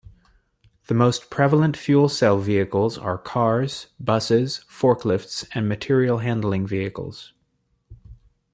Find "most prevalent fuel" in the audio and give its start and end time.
0.95-2.09